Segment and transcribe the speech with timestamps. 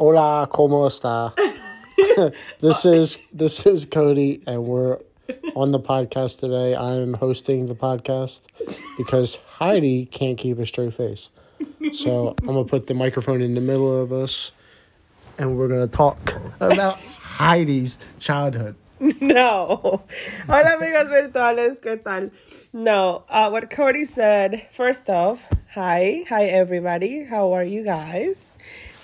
[0.00, 1.34] Hola, ¿cómo está?
[2.60, 4.98] this is this is Cody, and we're
[5.56, 6.76] on the podcast today.
[6.76, 8.42] I'm hosting the podcast
[8.96, 11.30] because Heidi can't keep a straight face.
[11.92, 14.52] So I'm gonna put the microphone in the middle of us,
[15.36, 18.76] and we're gonna talk about Heidi's childhood.
[19.20, 20.02] No.
[20.46, 22.30] Hola amigos virtuales, ¿qué tal?
[22.72, 26.24] No, uh, what Cody said, first off, hi.
[26.28, 27.24] Hi everybody.
[27.24, 28.47] How are you guys?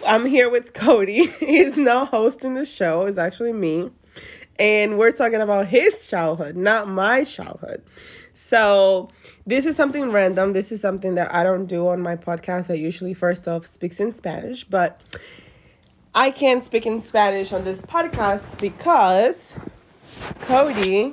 [0.07, 1.27] I'm here with Cody.
[1.41, 3.07] He's now hosting the show.
[3.07, 3.91] It's actually me.
[4.59, 7.83] And we're talking about his childhood, not my childhood.
[8.35, 9.09] So,
[9.47, 10.53] this is something random.
[10.53, 12.71] This is something that I don't do on my podcast.
[12.71, 15.01] I usually, first off, speaks in Spanish, but
[16.15, 19.55] I can't speak in Spanish on this podcast because
[20.41, 21.13] Cody,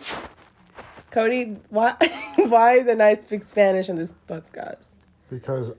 [1.09, 1.95] Cody, why
[2.35, 4.89] why did I speak Spanish on this podcast?
[5.29, 5.73] Because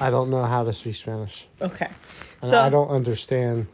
[0.00, 1.88] I don't know how to speak Spanish, Okay,
[2.42, 3.66] and so I don't understand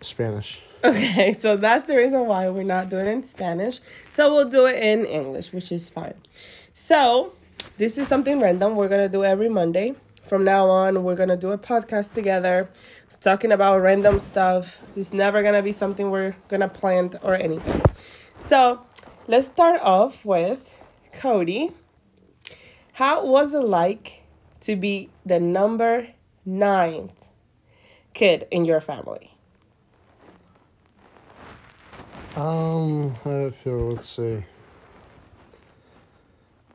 [0.00, 0.60] Spanish.
[0.84, 3.80] okay, so that's the reason why we're not doing it in Spanish.
[4.12, 6.14] So we'll do it in English, which is fine.
[6.74, 7.32] So
[7.78, 9.94] this is something random we're gonna do every Monday.
[10.24, 12.68] From now on, we're gonna do a podcast together.
[13.06, 14.80] It's talking about random stuff.
[14.96, 17.82] It's never gonna be something we're gonna plan or anything.
[18.38, 18.80] So
[19.26, 20.70] let's start off with
[21.12, 21.72] Cody.
[22.92, 24.22] How was it like
[24.64, 26.08] to be the number
[26.44, 27.12] ninth
[28.14, 29.30] kid in your family?
[32.36, 33.88] Um, how did it feel?
[33.90, 34.42] Let's see.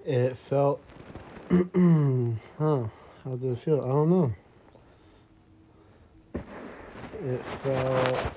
[0.06, 0.82] It felt.
[1.50, 2.86] huh.
[3.24, 3.82] How did it feel?
[3.82, 4.34] I don't know.
[7.22, 8.32] It felt.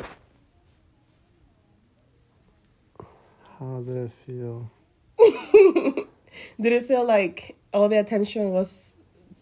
[3.59, 4.71] How did it feel?
[6.61, 8.95] Did it feel like all the attention was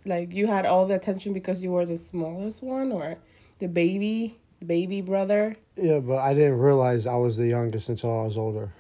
[0.05, 3.19] like you had all the attention because you were the smallest one or
[3.59, 5.57] the baby, baby brother?
[5.77, 8.73] Yeah, but I didn't realize I was the youngest until I was older.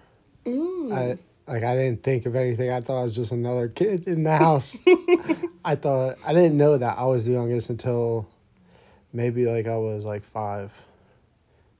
[0.44, 0.92] Mm.
[0.92, 1.18] I
[1.50, 2.70] like I didn't think of anything.
[2.70, 4.78] I thought I was just another kid in the house.
[5.64, 8.28] I thought I didn't know that I was the youngest until
[9.12, 10.72] maybe like I was like five.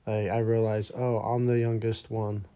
[0.06, 2.46] Like I realized, oh, I'm the youngest one.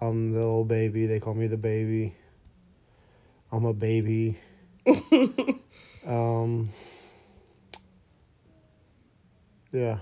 [0.00, 1.06] I'm the little baby.
[1.06, 2.14] They call me the baby.
[3.50, 4.38] I'm a baby.
[6.06, 6.70] um.
[9.72, 9.98] Yeah.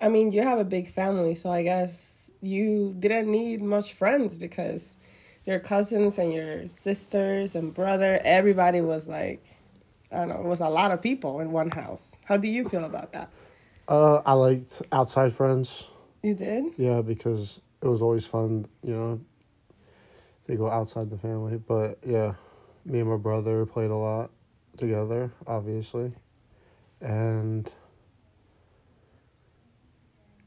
[0.00, 4.36] I mean, you have a big family, so I guess you didn't need much friends
[4.36, 4.84] because
[5.44, 9.44] your cousins and your sisters and brother, everybody was like,
[10.10, 12.12] I don't know, it was a lot of people in one house.
[12.24, 13.30] How do you feel about that?
[13.88, 15.90] Uh, I liked outside friends.
[16.22, 16.64] You did?
[16.76, 19.20] Yeah, because it was always fun, you know,
[20.44, 21.58] to go outside the family.
[21.58, 22.34] But yeah,
[22.84, 24.30] me and my brother played a lot
[24.76, 26.12] together, obviously.
[27.00, 27.72] And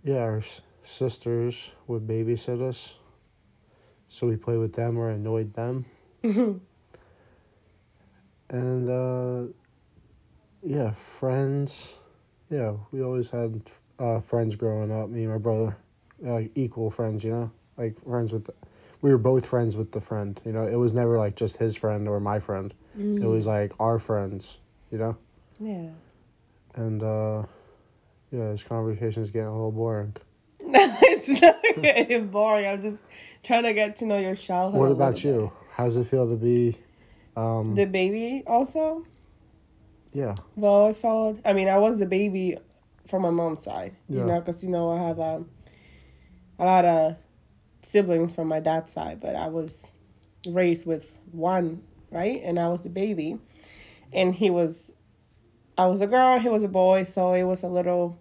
[0.03, 2.99] yeah, our s- sisters would babysit us.
[4.07, 5.85] So we played with them or annoyed them.
[8.49, 9.43] and uh,
[10.63, 11.99] yeah, friends.
[12.49, 13.61] Yeah, we always had
[13.99, 15.09] uh, friends growing up.
[15.09, 15.75] Me and my brother,
[16.19, 17.23] like equal friends.
[17.23, 18.49] You know, like friends with.
[19.01, 20.39] We were both friends with the friend.
[20.45, 22.73] You know, it was never like just his friend or my friend.
[22.97, 24.59] It was like our friends.
[24.91, 25.17] You know,
[25.59, 25.89] Yeah.
[26.75, 27.43] and uh,
[28.31, 30.15] yeah, this conversation is getting a little boring.
[30.63, 32.67] No, it's not getting boring.
[32.67, 33.01] I'm just
[33.43, 34.79] trying to get to know your childhood.
[34.79, 36.77] What about little How does it feel to be?
[37.35, 37.75] Um.
[37.75, 39.05] The baby also?
[40.13, 42.57] yeah, Well, I felt, I mean, I was the baby
[43.05, 44.21] from my mom's side, Yeah.
[44.21, 45.49] you know, because, you know, I have um,
[46.57, 47.17] a lot of
[47.85, 49.87] siblings from my dad's side, but I was
[50.47, 51.81] raised with one,
[52.11, 52.41] right?
[52.43, 53.37] And I was the baby.
[54.13, 54.91] And he was,
[55.77, 58.19] I was a girl, he was a boy, so it was a little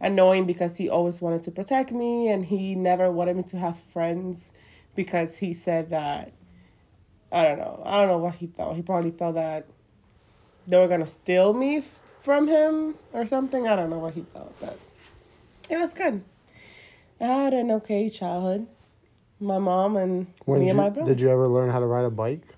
[0.00, 3.78] annoying because he always wanted to protect me and he never wanted me to have
[3.78, 4.50] friends
[4.94, 6.32] because he said that
[7.30, 7.82] I don't know.
[7.84, 8.74] I don't know what he thought.
[8.74, 9.66] He probably thought that
[10.66, 11.82] they were gonna steal me
[12.20, 13.68] from him or something.
[13.68, 14.78] I don't know what he thought, but
[15.68, 16.22] it was good.
[17.20, 18.66] I had an okay childhood.
[19.40, 21.10] My mom and when me did and my you, brother.
[21.10, 22.54] did you ever learn how to ride a bike?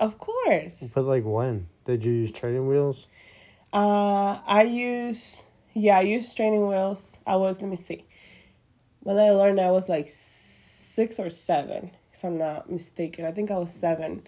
[0.00, 0.82] Of course.
[0.94, 3.06] But like when did you use training wheels?
[3.72, 7.18] Uh, I use yeah, I use training wheels.
[7.26, 8.04] I was let me see.
[9.00, 13.24] When I learned, I was like six or seven, if I'm not mistaken.
[13.26, 14.22] I think I was seven.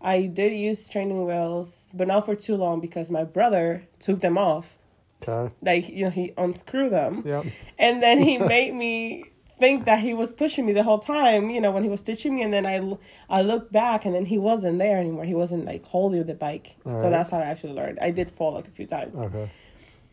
[0.00, 4.38] I did use training wheels, but not for too long because my brother took them
[4.38, 4.76] off.
[5.22, 5.52] Okay.
[5.60, 7.44] Like you know, he unscrewed them, Yep.
[7.78, 9.29] and then he made me
[9.60, 11.50] think that he was pushing me the whole time.
[11.50, 12.80] You know, when he was stitching me, and then I,
[13.28, 15.24] I looked back, and then he wasn't there anymore.
[15.24, 16.74] He wasn't like holding the bike.
[16.84, 17.10] So Alright.
[17.12, 17.98] that's how I actually learned.
[18.00, 19.14] I did fall like a few times.
[19.16, 19.50] Okay.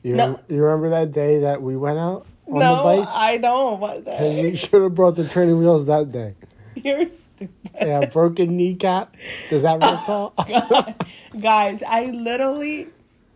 [0.04, 0.26] You, No.
[0.34, 3.14] rem- you remember that day that we went out on no, the bikes?
[3.16, 3.80] I don't.
[3.80, 6.36] What the And you should have brought the training wheels that day.
[6.76, 7.50] You're stupid.
[7.76, 9.16] Yeah, broken kneecap.
[9.50, 10.34] Does that recall?
[11.40, 12.88] Guys, I literally,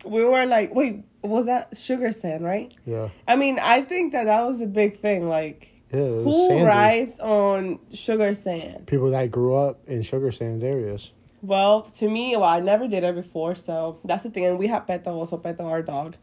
[0.06, 2.74] we were like, wait, was that Sugar Sand, right?
[2.86, 3.10] yeah.
[3.28, 5.28] I mean, I think that that was a big thing.
[5.30, 6.64] Like, Yeah, who sandy.
[6.64, 8.88] rides on Sugar Sand?
[8.88, 11.12] People that grew up in sugar sand areas.
[11.42, 14.46] Well, to me, well, I never did it before, so that's the thing.
[14.46, 16.16] And we have Peto also, Peto, our dog.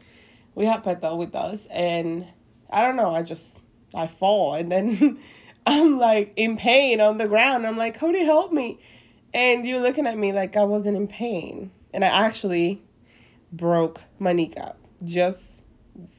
[0.55, 2.25] We have Peto with us, and
[2.69, 3.59] I don't know, I just,
[3.93, 5.19] I fall, and then
[5.67, 7.67] I'm like in pain on the ground.
[7.67, 8.79] I'm like, Cody, help me.
[9.33, 11.71] And you're looking at me like I wasn't in pain.
[11.93, 12.81] And I actually
[13.51, 15.61] broke my kneecap just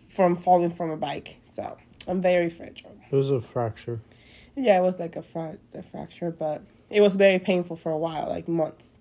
[0.09, 1.39] from falling from a bike.
[1.55, 1.77] So
[2.11, 2.97] I'm very fragile.
[3.09, 4.01] It was a fracture.
[4.57, 7.97] Yeah, it was like a, fra- a fracture, but it was very painful for a
[7.97, 8.99] while, like months.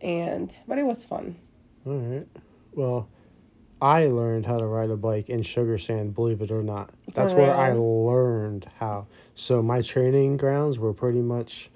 [0.00, 1.36] And but it was fun.
[1.86, 2.26] All right.
[2.72, 3.08] Well,
[3.80, 6.90] I learned how to ride a bike in sugar sand, believe it or not.
[7.12, 9.06] That's For where I learned how.
[9.36, 11.70] So my training grounds were pretty much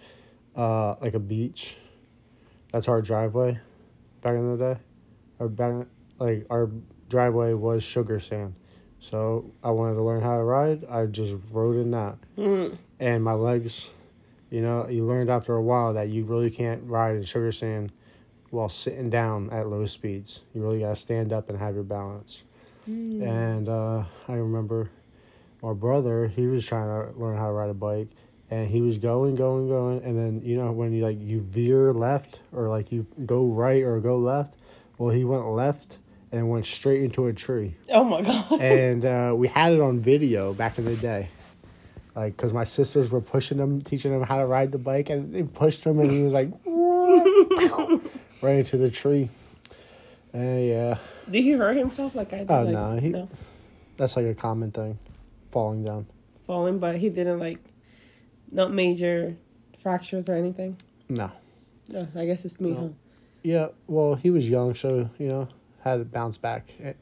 [0.56, 1.76] uh, like a beach.
[2.72, 3.60] That's our driveway
[4.22, 4.80] back in the day.
[5.38, 5.86] Or back
[6.18, 6.68] like our
[7.08, 8.56] driveway was sugar sand.
[9.00, 10.84] So I wanted to learn how to ride.
[10.90, 12.16] I just rode in that.
[12.36, 12.76] Mm.
[12.98, 13.90] And my legs,
[14.50, 17.92] you know, you learned after a while that you really can't ride in sugar sand
[18.50, 20.42] while sitting down at low speeds.
[20.54, 22.44] You really got to stand up and have your balance.
[22.86, 24.90] And uh, I remember
[25.62, 28.08] my brother, he was trying to learn how to ride a bike
[28.50, 30.02] and he was going, going, going.
[30.02, 33.82] And then, you know, when you like you veer left or like you go right
[33.82, 34.56] or go left,
[34.96, 35.98] well, he went left
[36.32, 37.74] and went straight into a tree.
[37.90, 38.60] Oh my god.
[38.60, 41.28] And uh, we had it on video back in the day.
[42.14, 45.32] Like, because my sisters were pushing him, teaching him how to ride the bike, and
[45.32, 46.50] they pushed him, and he was like,
[48.42, 49.28] right into the tree.
[50.32, 50.98] And yeah,
[51.30, 52.50] Did he hurt himself like I did?
[52.50, 53.26] Oh, like, no, he-
[53.96, 54.98] that's like a common thing,
[55.50, 56.06] falling down.
[56.46, 57.58] falling, but he didn't like
[58.50, 59.36] not major
[59.80, 60.76] fractures or anything.
[61.08, 61.30] No.
[61.88, 62.94] No, I guess it's me, No.
[63.42, 65.48] Yeah, well, he was young, so you know,
[65.82, 66.72] had to bounce back.
[66.82, 66.92] Eh,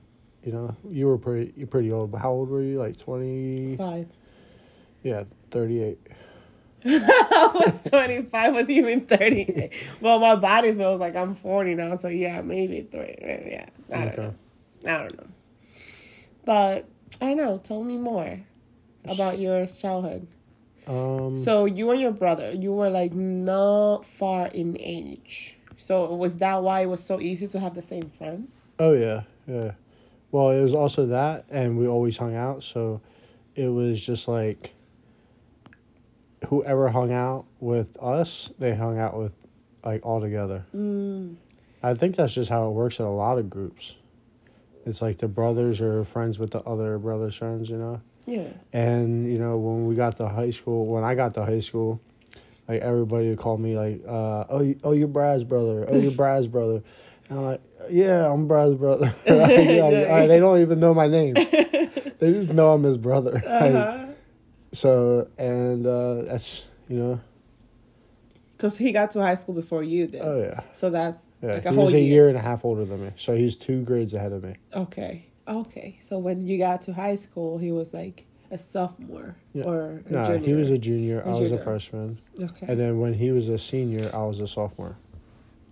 [0.45, 2.11] You know, you were pretty, you're pretty old.
[2.13, 2.79] But how old were you?
[2.79, 4.09] Like twenty five.
[5.03, 5.99] Yeah, thirty-eight.
[6.89, 9.73] I was 25 was even 38.
[10.01, 13.17] well, my body feels like I'm 40 now, so yeah, maybe three.
[13.21, 14.23] Yeah, I don't Okay.
[14.85, 14.93] know.
[14.95, 15.27] I don't know.
[16.45, 16.89] But
[17.21, 17.59] I don't know.
[17.59, 18.41] Tell me more
[19.05, 20.29] about your childhood.
[20.87, 21.37] Um.
[21.37, 25.59] So you and your brother, you were like not far in age.
[25.77, 28.57] So was that why it was so easy to have the same friends?
[28.79, 29.73] Oh yeah, yeah.
[30.31, 32.63] Well, it was also that, and we always hung out.
[32.63, 33.01] So,
[33.55, 34.75] it was just like
[36.49, 39.33] whoever hung out with us, they hung out with
[39.85, 40.65] like all together.
[40.75, 41.37] Mm.
[41.83, 43.97] I think that's just how it works in a lot of groups.
[44.85, 48.01] It's like the brothers are friends with the other brothers' friends, you know.
[48.27, 48.49] Yeah.
[48.73, 52.01] And you know, when we got to high school, when I got to high school,
[52.69, 55.87] like everybody would call me like, uh, "Oh, you, oh, you're Brad's brother.
[55.89, 56.83] Oh, you're Brad's brother."
[57.29, 60.95] And I'm like, "Yeah, I'm Brad's brother." like, like, all right, they don't even know
[60.95, 61.35] my name.
[61.35, 63.43] they just know I'm his brother.
[63.47, 64.07] Uh-huh.
[64.73, 67.21] so, and uh, that's you know,
[68.57, 70.21] Because he got to high school before you did.
[70.23, 71.55] oh yeah, So that's yeah.
[71.55, 72.09] like a he whole was a year.
[72.15, 74.55] year and a half older than me, so he's two grades ahead of me.
[74.75, 75.27] Okay.
[75.49, 75.99] Okay.
[76.09, 79.65] So when you got to high school, he was like a sophomore Yeah.
[79.65, 80.47] or a No, junior.
[80.47, 81.21] he was a junior.
[81.23, 82.67] A I was a freshman, Okay.
[82.69, 84.97] and then when he was a senior, I was a sophomore.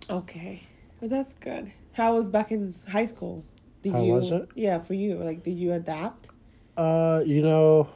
[0.09, 0.61] okay.
[0.99, 1.71] Well, that's good.
[1.93, 3.43] How was back in high school?
[3.81, 4.13] Did How you?
[4.13, 4.49] was it?
[4.55, 5.15] Yeah, for you.
[5.15, 6.29] Like, did you adapt?
[6.77, 7.89] Uh, you know,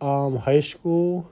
[0.00, 1.30] um, high school,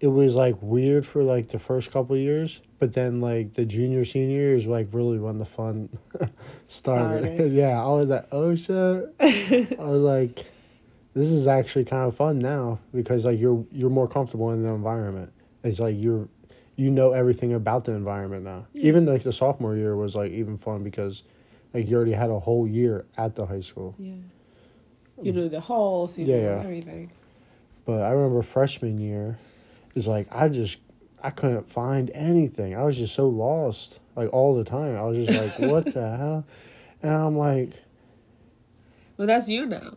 [0.00, 4.04] it was like weird for like the first couple years, but then like the junior
[4.04, 5.88] senior year is like really when the fun
[6.66, 7.24] started.
[7.24, 7.52] Started.
[7.52, 9.14] yeah, I was like, oh shit.
[9.20, 10.46] I was like,
[11.14, 14.70] this is actually kind of fun now because like you're you're more comfortable in the
[14.70, 15.32] environment.
[15.62, 16.28] It's like you're
[16.76, 18.66] you know everything about the environment now.
[18.74, 21.22] Even like the sophomore year was like even fun because
[21.72, 23.94] like you already had a whole year at the high school.
[23.98, 24.14] Yeah.
[25.22, 26.18] You knew the halls.
[26.18, 26.62] You Yeah, knew yeah.
[26.62, 27.10] everything.
[27.86, 29.38] But I remember freshman year,
[29.94, 30.78] is like I just
[31.22, 32.76] I couldn't find anything.
[32.76, 34.96] I was just so lost, like all the time.
[34.96, 36.44] I was just like, what the hell?
[37.02, 37.70] And I'm like,
[39.16, 39.96] Well, that's you now.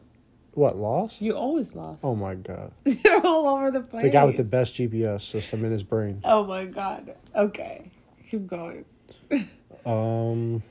[0.53, 1.21] What lost?
[1.21, 2.03] You always lost.
[2.03, 2.71] Oh my god!
[2.85, 4.03] You're all over the place.
[4.03, 6.21] The guy with the best GPS system in his brain.
[6.23, 7.15] Oh my god.
[7.35, 7.91] Okay.
[8.29, 8.85] Keep going.
[9.85, 10.61] Um,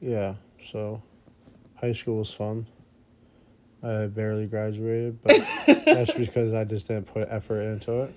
[0.00, 0.34] yeah.
[0.62, 1.02] So,
[1.74, 2.66] high school was fun.
[3.82, 5.36] I barely graduated, but
[5.84, 8.14] that's because I just didn't put effort into it.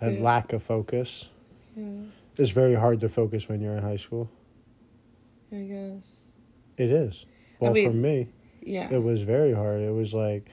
[0.00, 0.22] I had Yeah.
[0.22, 1.28] lack of focus.
[1.76, 1.84] Yeah,
[2.36, 4.30] It's very hard to focus when you're in high school.
[5.52, 6.20] I guess.
[6.76, 7.26] It is.
[7.58, 8.28] Well, mean- for me,
[8.62, 8.88] Yeah.
[8.90, 9.80] it was very hard.
[9.80, 10.48] It was like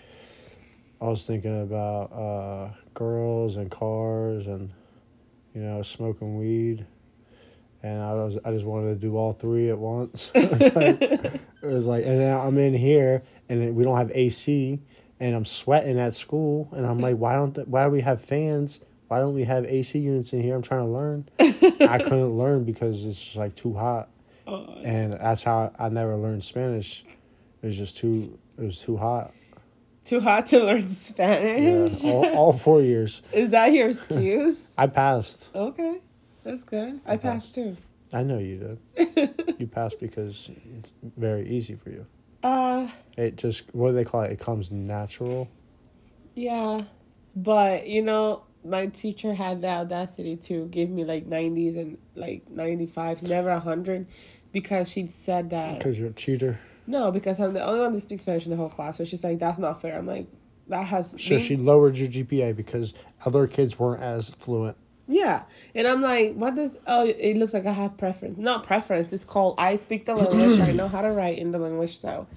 [1.02, 4.72] I was thinking about uh, girls and cars and
[5.54, 6.86] you know smoking weed,
[7.84, 10.32] and I was I just wanted to do all three at once.
[10.36, 14.80] it was like, and then I'm in here and we don't have AC,
[15.20, 18.22] and I'm sweating at school, and I'm like, why don't th- why do we have
[18.24, 18.80] fans?
[19.08, 20.56] Why don't we have AC units in here?
[20.56, 21.28] I'm trying to learn.
[21.40, 24.10] I couldn't learn because it's just like too hot
[24.48, 27.04] Oh, and that's how I never learned Spanish.
[27.62, 28.38] It was just too.
[28.58, 29.34] It was too hot.
[30.06, 32.04] too hot to learn Yeah, Spanish.
[32.04, 33.22] all, all four years.
[33.34, 34.58] Is that your excuse?
[34.78, 35.50] I passed.
[35.54, 36.00] okay.
[36.44, 37.02] That's good.
[37.06, 37.76] I passed too.
[38.14, 39.56] I know you did.
[39.60, 40.50] you passed because
[40.80, 42.06] it's very easy for you.
[42.42, 42.88] Uh
[43.18, 44.32] It just what do they call it?
[44.32, 45.50] It comes natural.
[46.36, 46.84] yeah.
[47.36, 52.50] But you know, my teacher had the audacity to give me like nineties and like
[52.50, 54.08] ninety five, never a hundred,
[54.52, 56.60] because she said that Because you're a cheater.
[56.90, 58.98] No, because I'm the only one that speaks Spanish in the whole class.
[58.98, 59.98] So she's like, That's not fair.
[59.98, 60.26] I'm like,
[60.68, 62.94] that has So me- she lowered your GPA because
[63.26, 64.76] other kids weren't as fluent.
[65.08, 65.44] Yeah.
[65.74, 68.38] And I'm like, what does oh it looks like I have preference.
[68.40, 71.60] Not preference, it's called I speak the language, I know how to write in the
[71.60, 72.28] language, so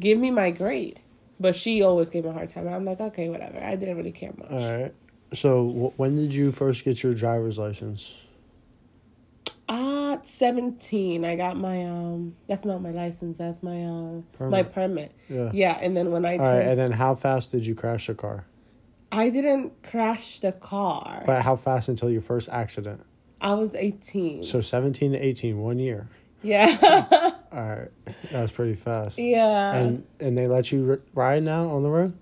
[0.00, 1.00] give me my grade.
[1.40, 2.68] But she always gave me a hard time.
[2.68, 3.62] I'm like, okay, whatever.
[3.62, 4.50] I didn't really care much.
[4.50, 4.94] All right.
[5.34, 8.16] So wh- when did you first get your driver's license?
[10.22, 11.24] Ah, seventeen.
[11.24, 12.36] I got my um.
[12.48, 13.38] That's not my license.
[13.38, 14.24] That's my um.
[14.40, 15.12] My Permit.
[15.28, 15.50] Yeah.
[15.52, 16.46] Yeah, and then when I All right.
[16.58, 18.46] turned, And then how fast did you crash the car?
[19.10, 21.22] I didn't crash the car.
[21.26, 23.04] But how fast until your first accident?
[23.40, 24.42] I was eighteen.
[24.44, 26.08] So 17 to 18, one year.
[26.42, 27.30] yeah.
[27.52, 27.88] All right,
[28.30, 29.18] that's pretty fast.
[29.18, 29.74] yeah.
[29.74, 32.14] And and they let you r- ride now on the road.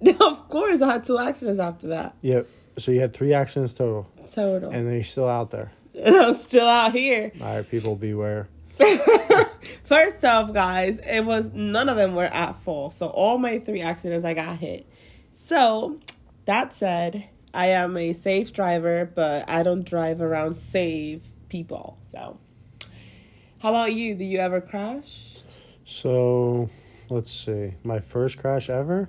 [0.20, 2.16] of course, I had two accidents after that.
[2.22, 2.48] Yep.
[2.78, 4.70] So you had three accidents total, Total.
[4.70, 5.72] and they're still out there.
[6.02, 7.32] And I'm still out here.
[7.40, 8.48] All right, people beware.
[9.84, 12.94] First off, guys, it was none of them were at fault.
[12.94, 14.86] So all my three accidents, I got hit.
[15.46, 15.98] So
[16.44, 21.98] that said, I am a safe driver, but I don't drive around safe people.
[22.02, 22.38] So,
[23.58, 24.14] how about you?
[24.14, 25.38] Do you ever crash?
[25.84, 26.68] So
[27.08, 27.74] let's see.
[27.82, 29.08] My first crash ever.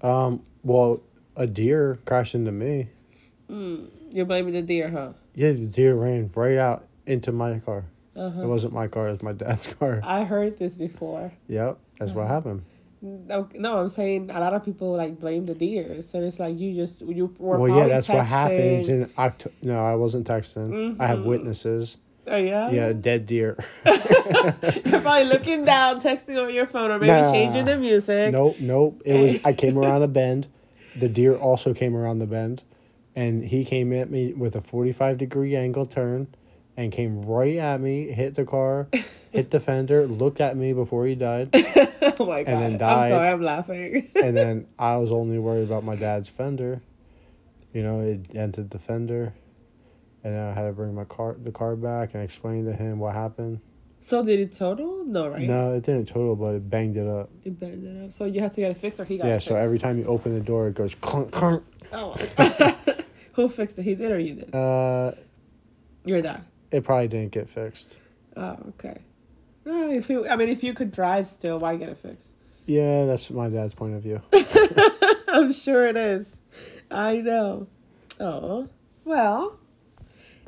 [0.00, 0.42] Um.
[0.62, 1.02] Well,
[1.36, 2.88] a deer crashed into me.
[3.50, 5.12] Mm, you're blaming the deer, huh?
[5.34, 7.84] Yeah, the deer ran right out into my car.
[8.16, 8.46] It Uh-huh.
[8.46, 9.08] wasn't my car.
[9.08, 10.00] It was my dad's car.
[10.04, 11.32] I heard this before.
[11.48, 11.78] Yep.
[11.98, 12.62] That's what happened.
[13.02, 16.58] No, no, I'm saying a lot of people like blame the deers, and it's like
[16.58, 17.58] you just you were.
[17.58, 19.54] Well, yeah, that's what happens in October.
[19.62, 20.96] No, I wasn't texting.
[20.98, 21.24] I have Mhm.
[21.24, 21.98] witnesses.
[22.26, 22.70] Oh yeah.
[22.70, 23.58] Yeah, dead deer.
[23.84, 27.30] You're probably looking down, texting on your phone, or maybe Nah.
[27.30, 28.32] changing the music.
[28.32, 29.02] Nope, nope.
[29.04, 30.46] It was I came around a bend.
[30.96, 32.62] The deer also came around the bend,
[33.16, 36.28] and he came at me with a forty-five degree angle turn,
[36.76, 38.10] and came right at me.
[38.10, 38.88] Hit the car,
[39.30, 42.46] hit the fender, looked at me before he died, oh my god!
[42.46, 44.10] then I'm sorry, I'm laughing.
[44.22, 46.82] and then I was only worried about my dad's fender.
[47.72, 49.34] You know, it entered the fender,
[50.22, 53.00] and then I had to bring my car the car back and explain to him
[53.00, 53.60] what happened.
[54.00, 55.04] so did it total?
[55.04, 55.42] No, right?
[55.48, 57.30] No, it didn't total, but it banged it up.
[57.44, 58.12] It bent it up.
[58.12, 60.04] So you have to get it fixed, or he got Yeah, so every time you
[60.04, 61.64] open the door, it goes clunk clunk.
[61.92, 62.14] Oh.
[63.34, 63.82] Who fixed it?
[63.82, 64.54] He did, or you did?
[64.54, 65.12] Uh,
[66.04, 66.44] Your dad.
[66.70, 67.96] it probably didn't get fixed.
[68.36, 68.98] Oh, okay.
[69.64, 72.34] No, if you, I mean, if you could drive still, why get it fixed?
[72.66, 74.20] Yeah, that's my dad's point of view.
[75.28, 76.26] I'm sure it is.
[76.90, 77.66] I know.
[78.20, 78.68] Oh,
[79.04, 79.58] well.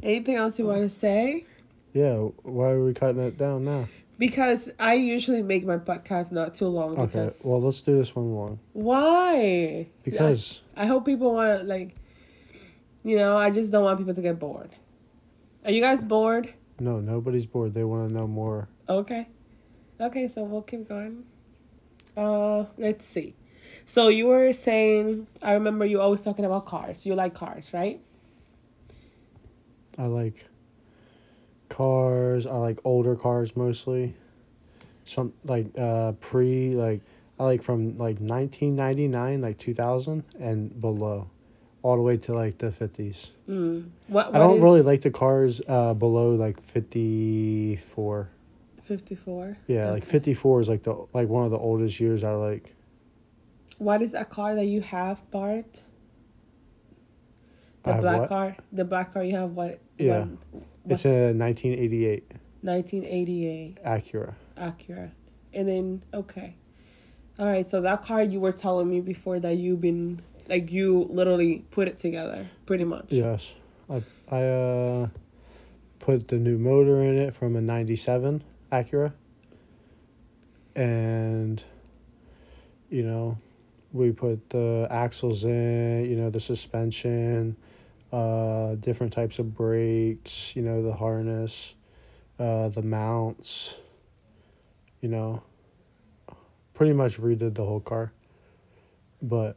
[0.02, 1.44] Anything else you want to say?
[1.92, 3.88] Yeah, why are we cutting it down now?
[4.18, 6.92] Because I usually make my podcast not too long.
[6.98, 8.58] Okay, Because well, let's do this one long.
[8.72, 9.88] why?
[10.02, 11.94] Because, I hope people want to like.
[13.06, 14.70] You know, I just don't want people to get bored.
[15.64, 16.52] Are you guys bored?
[16.80, 17.72] no, nobody's bored.
[17.72, 18.66] They want to know more.
[18.88, 19.28] Okay.
[20.00, 21.22] Okay, so we'll keep going.
[22.16, 23.36] Uh, let's see.
[23.86, 27.06] So you were saying, I remember you always talking about cars.
[27.06, 28.00] You like cars, right?
[29.96, 30.48] I like
[31.68, 32.44] cars.
[32.44, 34.16] I like older cars mostly.
[35.04, 37.02] Some, like, uh, pre, like,
[37.38, 41.30] I like from, like, 1999, like, 2000 and below.
[41.86, 43.30] All the way to, like, the 50s.
[43.48, 43.90] Mm.
[44.08, 48.28] What, I don't is really like the cars uh, below, like, 54.
[48.82, 49.56] 54.
[49.68, 52.74] Yeah, like 54 is, like, the like one of the oldest years I like.
[53.78, 55.84] What is a car that you have, Bart?
[57.84, 58.28] The black what?
[58.30, 58.56] car?
[58.72, 59.78] The black car you have, what?
[59.96, 60.24] Yeah.
[60.24, 64.34] what- It's a 1988 1988 Acura.
[64.58, 65.12] Acura.
[65.54, 66.56] And then, okay.
[67.38, 71.06] All right, so that car you were telling me before that you've been, like, you
[71.10, 73.06] literally put it together, pretty much.
[73.08, 73.54] Yes.
[73.88, 75.08] I I uh
[75.98, 78.42] put the new motor in it from a 97.
[78.70, 79.12] I Acura,
[80.74, 81.62] and
[82.90, 83.38] you know,
[83.92, 86.06] we put the axles in.
[86.10, 87.56] You know, the suspension,
[88.12, 90.56] uh, different types of brakes.
[90.56, 91.74] You know, the harness,
[92.38, 93.78] uh, the mounts.
[95.00, 95.42] You know,
[96.74, 98.12] pretty much redid the whole car,
[99.22, 99.56] but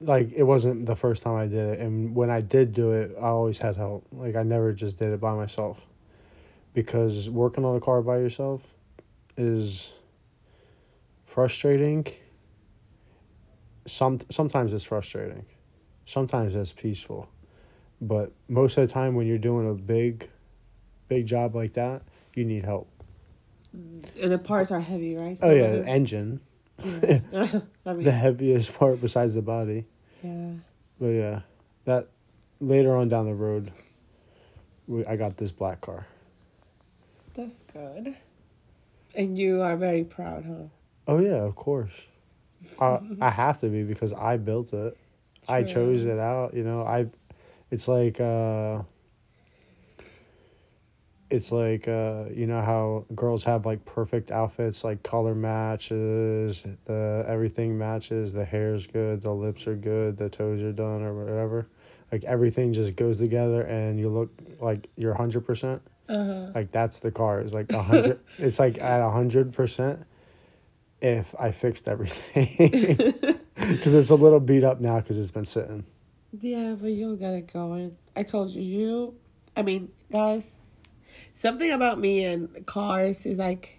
[0.00, 3.14] like it wasn't the first time I did it, and when I did do it,
[3.18, 4.06] I always had help.
[4.12, 5.78] Like I never just did it by myself,
[6.74, 8.74] because working on a car by yourself
[9.36, 9.92] is
[11.24, 12.06] frustrating.
[13.86, 15.46] Some sometimes it's frustrating,
[16.04, 17.28] sometimes it's peaceful,
[18.00, 20.28] but most of the time when you're doing a big,
[21.08, 22.02] big job like that,
[22.34, 22.88] you need help.
[23.72, 25.38] And the parts are heavy, right?
[25.42, 26.40] oh yeah, the- the engine,
[26.82, 27.24] I mean,
[28.04, 29.84] the heaviest part besides the body.
[30.22, 30.52] yeah.
[31.00, 31.40] But yeah,
[31.84, 32.08] that
[32.60, 33.70] later on down the road,
[34.86, 36.06] we, I got this black car.
[37.34, 38.16] That's good.
[39.14, 40.64] And you are very proud, huh?
[41.06, 42.06] Oh yeah, of course.
[42.80, 44.96] I I have to be because I built it.
[45.48, 46.54] I chose it out.
[46.54, 47.06] You know, I.
[47.70, 48.82] It's like uh.
[51.30, 57.24] It's like uh, you know how girls have like perfect outfits, like color matches, the
[57.28, 61.68] everything matches, the hair's good, the lips are good, the toes are done or whatever.
[62.10, 64.30] Like everything just goes together, and you look
[64.60, 65.82] like you're hundred percent.
[66.08, 66.52] Uh-huh.
[66.54, 67.40] Like that's the car.
[67.40, 68.20] It's like a hundred.
[68.38, 70.06] it's like at a hundred percent.
[71.00, 72.48] If I fixed everything,
[73.54, 75.84] because it's a little beat up now because it's been sitting.
[76.32, 77.96] Yeah, but you'll get it going.
[78.16, 79.14] I told you, you,
[79.56, 80.54] I mean, guys,
[81.38, 83.78] something about me and cars is like,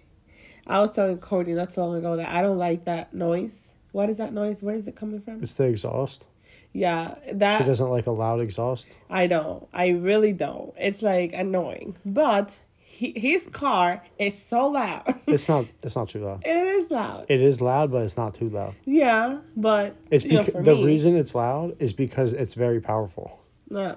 [0.66, 3.72] I was telling Cody not so long ago that I don't like that noise.
[3.92, 4.62] What is that noise?
[4.62, 5.42] Where is it coming from?
[5.42, 6.26] It's the exhaust.
[6.72, 8.96] Yeah, that She doesn't like a loud exhaust.
[9.08, 9.66] I don't.
[9.72, 10.72] I really don't.
[10.78, 11.96] It's like annoying.
[12.06, 15.02] But he, his car is so loud.
[15.26, 15.66] It's not.
[15.82, 16.42] It's not too loud.
[16.44, 17.26] it is loud.
[17.28, 18.74] It is loud, but it's not too loud.
[18.84, 23.40] Yeah, but It's you know, the me, reason it's loud is because it's very powerful.
[23.68, 23.96] no,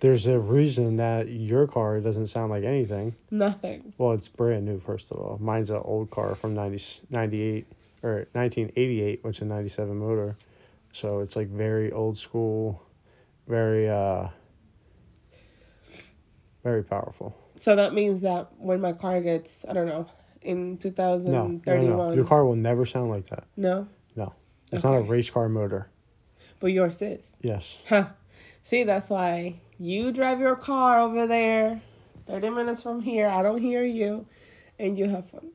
[0.00, 3.14] There's a reason that your car doesn't sound like anything.
[3.30, 3.94] nothing.
[3.96, 5.38] Well, it's brand new, first of all.
[5.40, 7.66] Mine's an old car from 90, 98
[8.02, 10.36] or 1988, which is a 97 motor.
[10.92, 12.82] So it's like very old school,
[13.48, 14.28] very, uh,
[16.62, 17.36] very powerful.
[17.60, 20.06] So that means that when my car gets, I don't know,
[20.42, 22.08] in No, no, 2031.
[22.08, 23.44] no, Your car will never sound like that.
[23.56, 23.88] No?
[24.14, 24.34] No.
[24.72, 25.88] It's not a race car motor.
[26.60, 27.34] But yours is.
[27.40, 27.80] Yes.
[27.88, 28.06] Huh.
[28.62, 31.80] See, that's why you drive your car over there,
[32.26, 33.28] 30 minutes from here.
[33.28, 34.26] I don't hear you,
[34.78, 35.50] and you have fun.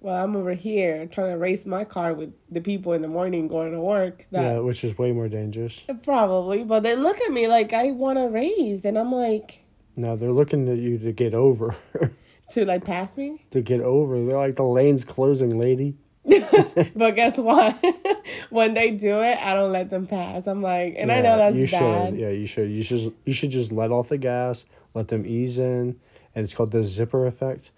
[0.00, 3.48] Well, I'm over here trying to race my car with the people in the morning
[3.48, 4.26] going to work.
[4.30, 5.84] That Yeah, which is way more dangerous.
[6.04, 9.64] Probably, but they look at me like I want to race, and I'm like,
[9.96, 11.74] No, they're looking at you to get over.
[12.52, 13.44] to like pass me.
[13.50, 14.24] to get over.
[14.24, 15.96] They're like, the lane's closing, lady.
[16.94, 17.82] But guess what?
[18.50, 20.46] when they do it, I don't let them pass.
[20.46, 22.10] I'm like, and I know that's you bad.
[22.10, 22.18] should.
[22.18, 22.70] Yeah, you should.
[22.70, 23.14] You should.
[23.24, 24.64] You should just let off the gas,
[24.94, 25.98] let them ease in,
[26.34, 27.70] and it's called the zipper effect.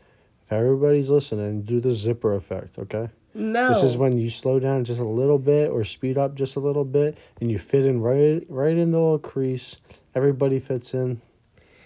[0.44, 2.78] If everybody's listening, do the zipper effect.
[2.78, 3.08] Okay.
[3.32, 6.56] No, This is when you slow down just a little bit or speed up just
[6.56, 9.76] a little bit, and you fit in right, right in the little crease.
[10.16, 11.22] Everybody fits in,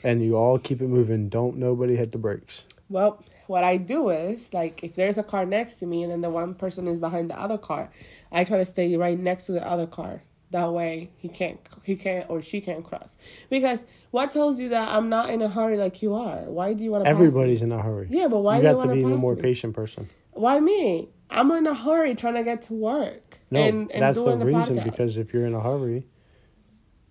[0.02, 1.28] and you all keep it moving.
[1.28, 2.64] Don't nobody hit the brakes.
[2.88, 6.20] Well, what I do is like if there's a car next to me and then
[6.20, 7.90] the one person is behind the other car,
[8.32, 10.22] I try to stay right next to the other car.
[10.50, 13.16] That way he can't he can't or she can't cross.
[13.50, 16.42] Because what tells you that I'm not in a hurry like you are?
[16.42, 18.06] Why do you want to Everybody's in a hurry.
[18.10, 19.42] Yeah, but why you do you got to be the more me?
[19.42, 20.08] patient person.
[20.32, 21.08] Why me?
[21.30, 23.38] I'm in a hurry trying to get to work.
[23.50, 24.76] No, and, and that's the the reason.
[24.76, 24.84] podcast.
[24.84, 26.06] Because if you're in a hurry,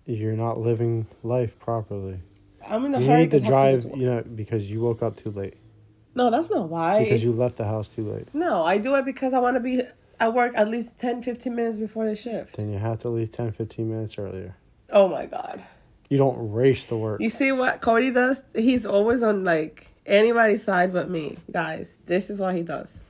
[0.06, 2.20] you're not living life properly.
[2.66, 4.70] I'm in a You hurry need to 'cause I have drive, to you know, because
[4.70, 5.56] you woke up too late.
[6.14, 7.04] No, that's not why.
[7.04, 8.28] Because you left the house too late.
[8.32, 9.82] No, I do it because I want to be
[10.20, 12.56] at work at least 10, 15 minutes before the shift.
[12.56, 14.56] Then you have to leave 10, 15 minutes earlier.
[14.90, 15.62] Oh my god.
[16.08, 17.20] You don't race to work.
[17.20, 18.42] You see what Cody does?
[18.54, 21.38] He's always on like anybody's side but me.
[21.50, 23.02] Guys, this is what he does.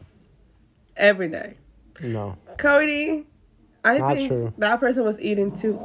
[0.96, 1.54] Every day.
[2.00, 2.36] No.
[2.56, 3.26] Cody,
[3.84, 4.52] I Not think true.
[4.58, 5.78] that person was eating too.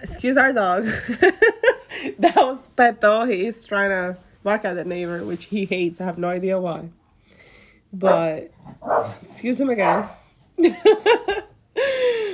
[0.00, 0.84] Excuse our dog.
[2.18, 3.24] that was Peto.
[3.24, 6.00] He's trying to bark at the neighbor, which he hates.
[6.00, 6.90] I have no idea why.
[7.92, 8.52] But
[9.22, 10.08] excuse him again.
[10.56, 11.44] but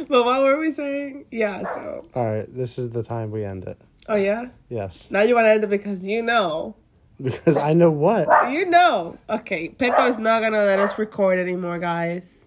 [0.09, 1.27] what were we saying?
[1.31, 3.81] Yeah, so All right, this is the time we end it.
[4.09, 4.47] oh yeah?
[4.69, 5.11] Yes.
[5.11, 6.77] Now you want to end it because you know.
[7.21, 8.29] Because I know what.
[8.53, 9.19] You know.
[9.29, 12.45] Okay, Peto is not gonna let us record anymore, guys.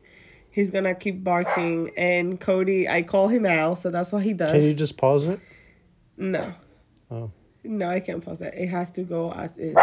[0.50, 4.52] He's gonna keep barking, and Cody, I call him out, so that's what he does.
[4.52, 5.40] Can you just pause it?
[6.18, 6.54] No.
[7.10, 7.32] Oh.
[7.64, 8.54] No, I can't pause it.
[8.56, 9.76] It has to go as is.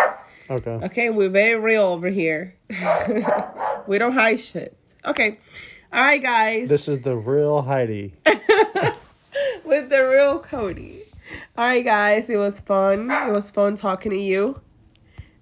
[0.51, 0.71] Okay.
[0.87, 2.55] Okay, we're very real over here.
[3.87, 4.77] we don't hide shit.
[5.05, 5.39] Okay.
[5.93, 6.69] All right, guys.
[6.69, 8.15] This is the real Heidi.
[9.65, 11.03] With the real Cody.
[11.57, 12.31] All right, guys.
[12.31, 13.11] It was fun.
[13.11, 14.61] It was fun talking to you.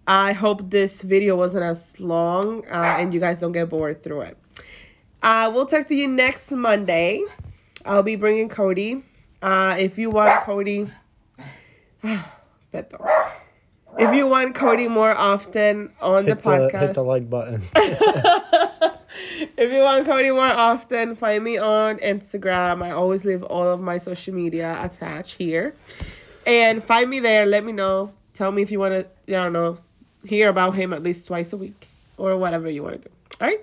[0.07, 4.21] I hope this video wasn't as long uh, and you guys don't get bored through
[4.23, 4.39] it.
[5.21, 7.25] Uh, we'll talk to you next Monday.
[7.85, 9.03] I'll be bringing Cody.
[9.43, 10.89] Uh, if you want Cody,
[12.73, 13.33] Beto.
[13.99, 17.63] If you want Cody more often on the Hit the, podcast, hit the like button.
[19.57, 22.83] if you want Cody more often, find me on Instagram.
[22.83, 25.75] I always leave all of my social media attached here.
[26.47, 27.47] And find me there.
[27.47, 28.13] Let me know.
[28.35, 29.79] Tell me if you want to, I don't know,
[30.25, 33.15] hear about him at least twice a week or whatever you want to do.
[33.41, 33.61] All right?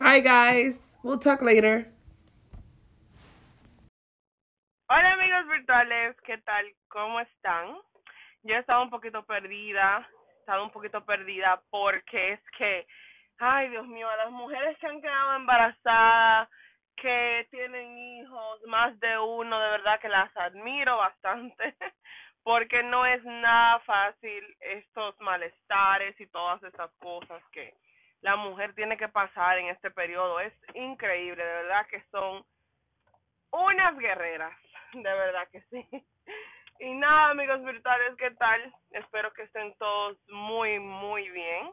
[0.00, 0.78] All right, guys.
[1.02, 1.86] We'll talk later.
[4.90, 5.41] Hola amigos
[6.24, 6.66] ¿qué tal?
[6.88, 7.76] ¿Cómo están?
[8.42, 10.08] Yo estaba un poquito perdida,
[10.40, 12.86] estaba un poquito perdida porque es que,
[13.38, 16.48] ay Dios mío, a las mujeres que han quedado embarazadas,
[16.96, 21.76] que tienen hijos, más de uno, de verdad que las admiro bastante,
[22.42, 27.72] porque no es nada fácil estos malestares y todas estas cosas que
[28.20, 30.40] la mujer tiene que pasar en este periodo.
[30.40, 32.44] Es increíble, de verdad que son
[33.52, 34.56] unas guerreras,
[34.92, 35.86] de verdad que sí.
[36.78, 38.74] Y nada, amigos virtuales, ¿qué tal?
[38.90, 41.70] Espero que estén todos muy, muy bien.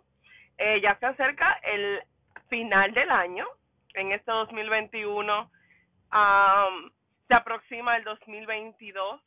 [0.58, 2.04] Eh, ya se acerca el
[2.48, 3.48] final del año.
[3.96, 6.92] En este 2021 um,
[7.28, 9.22] se aproxima el 2022.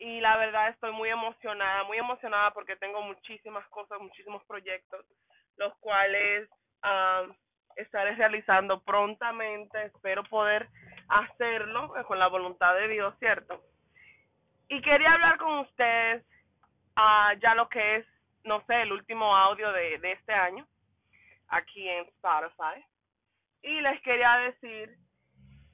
[0.00, 5.06] Y la verdad estoy muy emocionada, muy emocionada porque tengo muchísimas cosas, muchísimos proyectos,
[5.56, 6.48] los cuales
[6.84, 7.34] um,
[7.76, 9.82] estaré realizando prontamente.
[9.84, 10.68] Espero poder
[11.08, 13.62] hacerlo eh, con la voluntad de Dios, ¿cierto?
[14.68, 16.24] Y quería hablar con ustedes
[16.96, 18.06] uh, ya lo que es,
[18.44, 20.66] no sé, el último audio de, de este año
[21.48, 22.84] aquí en Spotify.
[23.62, 24.96] Y les quería decir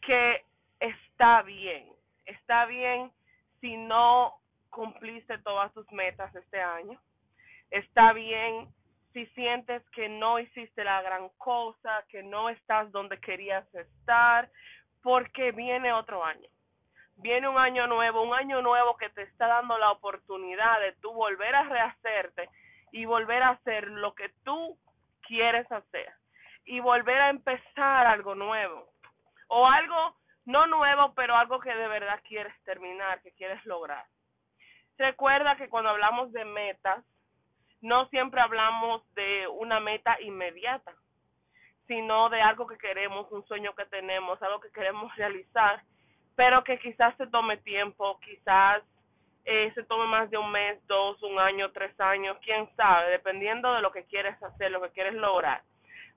[0.00, 0.44] que
[0.80, 1.92] está bien,
[2.26, 3.12] está bien
[3.60, 4.34] si no
[4.70, 7.00] cumpliste todas tus metas este año.
[7.70, 8.68] Está bien
[9.12, 14.50] si sientes que no hiciste la gran cosa, que no estás donde querías estar,
[15.04, 16.48] porque viene otro año.
[17.16, 21.12] Viene un año nuevo, un año nuevo que te está dando la oportunidad de tú
[21.12, 22.48] volver a rehacerte
[22.90, 24.78] y volver a hacer lo que tú
[25.20, 26.10] quieres hacer
[26.64, 28.88] y volver a empezar algo nuevo.
[29.48, 34.06] O algo no nuevo, pero algo que de verdad quieres terminar, que quieres lograr.
[34.96, 37.04] Recuerda que cuando hablamos de metas,
[37.82, 40.94] no siempre hablamos de una meta inmediata,
[41.86, 45.82] sino de algo que queremos, un sueño que tenemos, algo que queremos realizar
[46.36, 48.82] pero que quizás se tome tiempo, quizás
[49.44, 53.72] eh, se tome más de un mes, dos, un año, tres años, quién sabe, dependiendo
[53.72, 55.62] de lo que quieres hacer, lo que quieres lograr.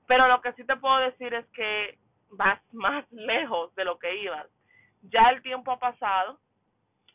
[0.08, 1.98] Pero lo que sí te puedo decir es que
[2.32, 4.48] vas más lejos de lo que ibas.
[5.04, 6.40] Ya el tiempo ha pasado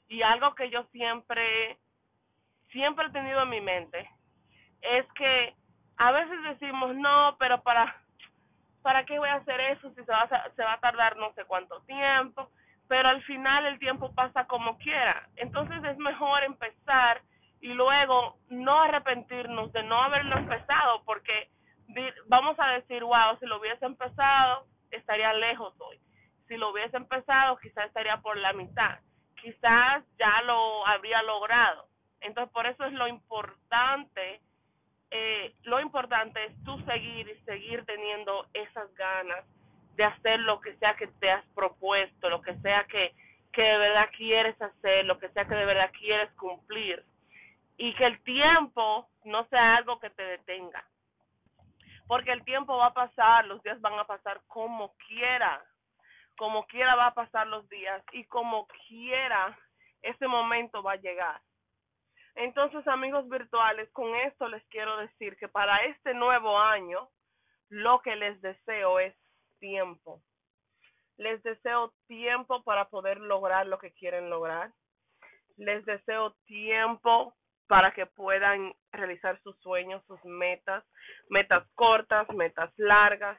[0.08, 1.78] y algo que yo siempre,
[2.70, 4.08] siempre he tenido en mi mente
[4.82, 5.54] es que
[5.96, 8.01] a veces decimos, no, pero para,
[8.82, 11.32] ¿para qué voy a hacer eso si se va a, se va a tardar no
[11.34, 12.48] sé cuánto tiempo?
[12.92, 15.26] pero al final el tiempo pasa como quiera.
[15.36, 17.22] Entonces es mejor empezar
[17.62, 21.48] y luego no arrepentirnos de no haberlo empezado, porque
[22.26, 25.98] vamos a decir, wow, si lo hubiese empezado, estaría lejos hoy.
[26.48, 28.98] Si lo hubiese empezado, quizás estaría por la mitad.
[29.40, 31.86] Quizás ya lo habría logrado.
[32.20, 34.42] Entonces, por eso es lo importante,
[35.14, 39.44] eh, lo importante es tú seguir y seguir teniendo esas ganas
[39.94, 43.14] de hacer lo que sea que te has propuesto, lo que sea que,
[43.52, 47.04] que de verdad quieres hacer, lo que sea que de verdad quieres cumplir.
[47.76, 50.82] Y que el tiempo no sea algo que te detenga.
[52.06, 55.62] Porque el tiempo va a pasar, los días van a pasar como quiera.
[56.38, 59.58] Como quiera va a pasar los días y como quiera
[60.00, 61.38] ese momento va a llegar.
[62.34, 67.10] Entonces, amigos virtuales, con esto les quiero decir que para este nuevo año,
[67.68, 69.14] lo que les deseo es
[69.58, 70.22] tiempo.
[71.16, 74.72] Les deseo tiempo para poder lograr lo que quieren lograr.
[75.56, 77.34] Les deseo tiempo
[77.68, 80.84] para que puedan realizar sus sueños, sus metas,
[81.28, 83.38] metas cortas, metas largas.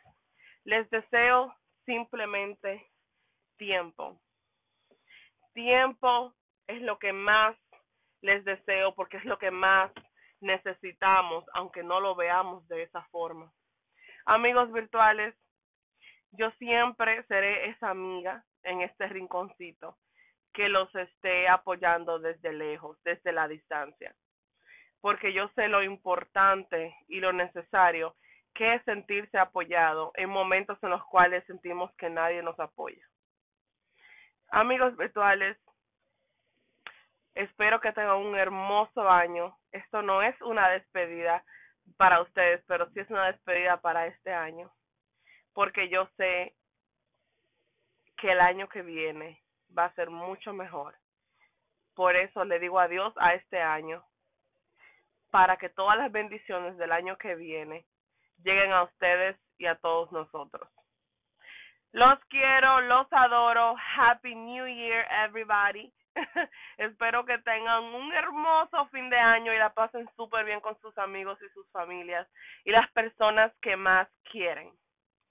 [0.64, 1.54] Les deseo
[1.86, 2.90] simplemente
[3.58, 4.20] tiempo.
[5.54, 6.34] Tiempo
[6.68, 7.56] es lo que más
[8.24, 9.92] les deseo porque es lo que más
[10.42, 13.54] necesitamos, aunque no lo veamos de esa forma.
[14.26, 15.36] Amigos virtuales,
[16.32, 19.98] yo siempre seré esa amiga en este rinconcito
[20.54, 24.16] que los esté apoyando desde lejos, desde la distancia.
[25.02, 28.16] porque yo sé lo importante y lo necesario
[28.56, 33.06] que es sentirse apoyado en momentos en los cuales sentimos que nadie nos apoya.
[34.50, 35.58] Amigos virtuales,
[37.36, 39.58] espero que tengan un hermoso año.
[39.72, 41.44] Esto no es una despedida
[41.98, 44.72] para ustedes, pero sí es una despedida para este año,
[45.54, 46.54] porque yo sé
[48.18, 49.42] que el año que viene
[49.78, 50.96] va a ser mucho mejor.
[51.96, 54.04] Por eso le digo adiós a este año,
[55.30, 57.86] para que todas las bendiciones del año que viene
[58.44, 60.70] lleguen a ustedes y a todos nosotros.
[61.92, 63.76] Los quiero, los adoro.
[63.96, 65.94] Happy New Year, everybody.
[66.78, 70.98] Espero que tengan un hermoso fin de año y la pasen súper bien con sus
[70.98, 72.28] amigos y sus familias
[72.64, 74.72] y las personas que más quieren,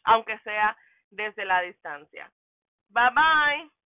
[0.04, 0.76] aunque sea
[1.10, 2.30] desde la distancia.
[2.88, 3.81] Bye bye.